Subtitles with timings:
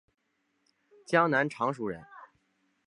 [1.05, 2.03] 江南常熟人。